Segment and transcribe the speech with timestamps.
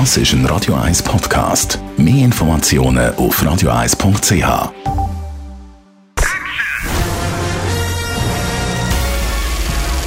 [0.00, 1.78] Das ist ein Radio 1 Podcast.
[1.96, 4.72] Mehr Informationen auf radio1.ch.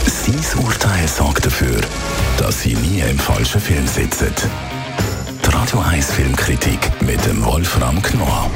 [0.05, 1.79] Sein Urteil sorgt dafür,
[2.37, 4.27] dass Sie nie im falschen Film sitzen.
[5.45, 8.51] Die Radio 1 Filmkritik mit dem Wolfram Knorr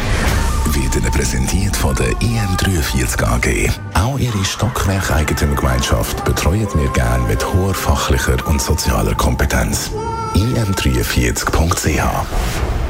[0.73, 3.71] wird Ihnen präsentiert von der IM43 AG.
[3.93, 9.91] Auch Ihre Stockwerk-Eigentümergemeinschaft betreuen wir gerne mit hoher fachlicher und sozialer Kompetenz.
[10.35, 12.03] im43.ch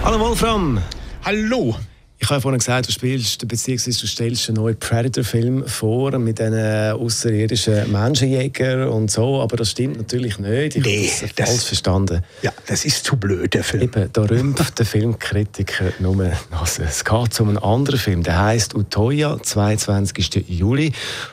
[0.03, 0.79] Hallo Wolfram.
[1.23, 1.75] Hallo.
[2.23, 3.91] Ich habe ja vorhin gesagt, du spielst bzw.
[3.99, 6.53] du stellst einen neuen Predator-Film vor mit diesen
[6.91, 10.75] außerirdischen Menschenjäger und so, aber das stimmt natürlich nicht.
[10.75, 12.23] Ich Nee, habe das- falsch verstanden.
[12.43, 13.81] Ja, das ist zu blöd, der Film.
[13.83, 16.15] Eben, da rümpft der Filmkritiker nur
[16.51, 16.83] Nase.
[16.83, 20.45] Es geht um einen anderen Film, der heißt Utoya, 22.
[20.47, 20.87] Juli.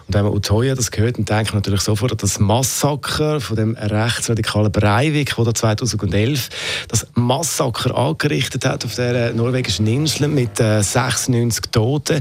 [0.07, 3.57] Und wenn man Utoya das hört, dann denkt man natürlich sofort an das Massaker von
[3.57, 6.49] dem rechtsradikalen Breivik, der da 2011
[6.89, 12.21] das Massaker angerichtet hat auf der norwegischen Insel mit äh, 96 Toten.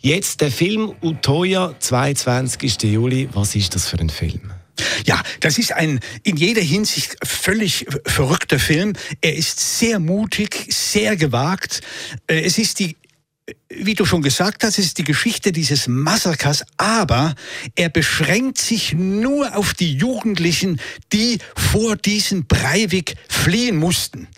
[0.00, 2.82] Jetzt der Film Utoya, 22.
[2.84, 3.28] Juli.
[3.32, 4.52] Was ist das für ein Film?
[5.04, 8.94] Ja, das ist ein in jeder Hinsicht völlig verrückter Film.
[9.20, 11.80] Er ist sehr mutig, sehr gewagt.
[12.26, 12.96] Äh, Es ist die
[13.68, 17.34] wie du schon gesagt hast, ist die Geschichte dieses Massakers, aber
[17.74, 20.80] er beschränkt sich nur auf die Jugendlichen,
[21.12, 24.28] die vor diesem Breivik fliehen mussten.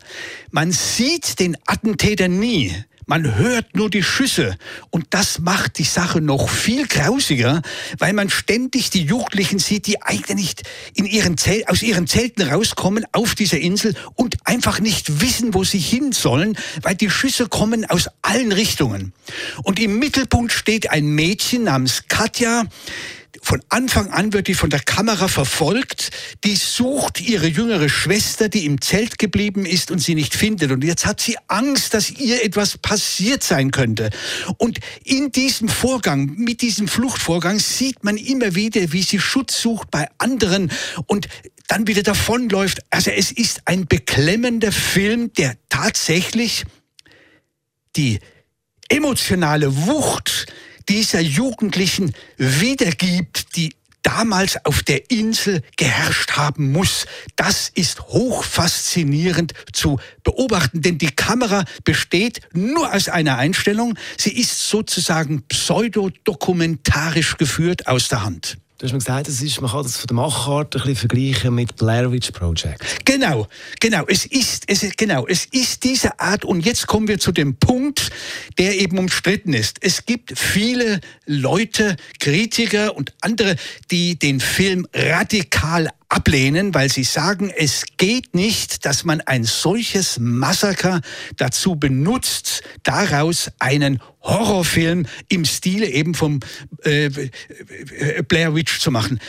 [0.51, 2.75] Man sieht den Attentäter nie.
[3.09, 4.59] Man hört nur die Schüsse
[4.91, 7.63] und das macht die Sache noch viel grausiger,
[7.99, 10.57] weil man ständig die Jugendlichen sieht, die eigentlich
[10.93, 15.63] in ihren Zel aus ihren Zelten rauskommen auf dieser Insel und einfach nicht wissen, wo
[15.63, 19.13] sie hin sollen, weil die Schüsse kommen aus allen Richtungen.
[19.63, 22.65] Und im Mittelpunkt steht ein Mädchen namens Katja,
[23.47, 26.11] von Anfang an wird die von der Kamera verfolgt.
[26.43, 30.73] Die sucht ihre jüngere Schwester, die im Zelt geblieben ist und sie nicht findet.
[30.73, 34.11] Und jetzt hat sie Angst, dass ihr etwas passiert sein könnte.
[34.59, 39.93] Und in diesem Vorgang, mit diesem Fluchtvorgang, sieht man immer wieder, wie sie Schutz sucht
[39.93, 40.73] bei anderen
[41.07, 41.29] und
[41.69, 42.81] dann wieder davonläuft.
[42.91, 46.65] Also es ist ein beklemmender Film, der tatsächlich
[47.95, 48.19] die
[48.89, 50.47] emotionale Wucht
[50.89, 53.75] dieser Jugendlichen wiedergibt, die
[54.07, 57.07] damals auf der Insel geherrscht haben muss.
[57.35, 63.99] Das ist hoch faszinierend zu beobachten, denn die Kamera besteht nur aus einer Einstellung.
[64.17, 68.59] Sie ist sozusagen pseudodokumentarisch geführt aus der Hand.
[68.79, 71.55] Du hast mir gesagt, es ist, man kann das von der Machart ein bisschen vergleichen
[71.55, 73.07] mit Blair Witch Project.
[73.07, 73.47] Genau,
[73.81, 74.05] genau.
[74.07, 76.45] Es ist, es ist, genau, es ist diese Art.
[76.45, 78.11] Und jetzt kommen wir zu dem Punkt,
[78.59, 79.79] der eben umstritten ist.
[79.81, 83.57] Es gibt viele Leute, Kritiker und andere,
[83.91, 90.19] die den Film radikal ablehnen, weil sie sagen, es geht nicht, dass man ein solches
[90.19, 91.01] Massaker
[91.37, 96.41] dazu benutzt, daraus einen Horrorfilm im Stile eben vom
[96.85, 99.21] äh, äh, Blair Witch zu machen.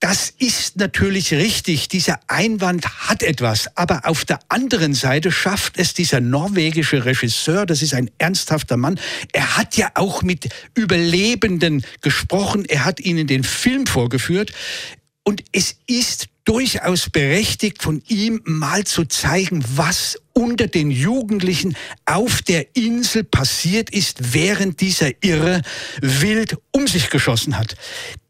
[0.00, 1.88] Das ist natürlich richtig.
[1.88, 3.76] Dieser Einwand hat etwas.
[3.76, 8.98] Aber auf der anderen Seite schafft es dieser norwegische Regisseur, das ist ein ernsthafter Mann,
[9.32, 14.52] er hat ja auch mit Überlebenden gesprochen, er hat ihnen den Film vorgeführt.
[15.24, 21.76] Und es ist durchaus berechtigt von ihm mal zu zeigen, was unter den Jugendlichen
[22.06, 25.62] auf der Insel passiert ist, während dieser Irre
[26.00, 27.76] wild um sich geschossen hat.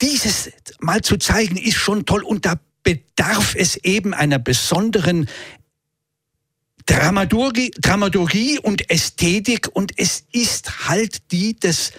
[0.02, 5.28] Dieses mal zu zeigen ist schon toll und da bedarf es eben einer besonderen
[6.86, 11.92] Dramaturgie, Dramaturgie und Ästhetik und es ist halt die des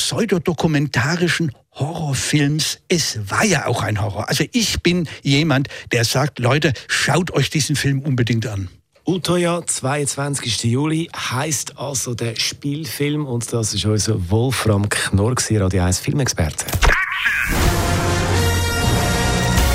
[0.00, 2.78] pseudodokumentarischen Horrorfilms.
[2.88, 4.28] Es war ja auch ein Horror.
[4.28, 8.68] Also ich bin jemand, der sagt, Leute, schaut euch diesen Film unbedingt an.
[9.06, 10.64] Utoya, 22.
[10.64, 16.66] Juli, heißt also der Spielfilm und das ist unser Wolfram Knorr, Radio 1 Filmexperte.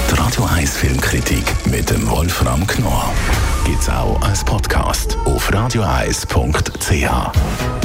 [0.10, 3.14] Die Radio 1 Filmkritik mit dem Wolfram Knorr
[3.66, 7.85] gibt's auch als Podcast auf radio1.ch.